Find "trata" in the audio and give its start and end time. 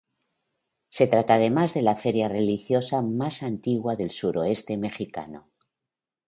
1.05-1.35